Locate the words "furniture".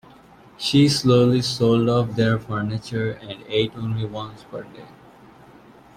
2.39-3.11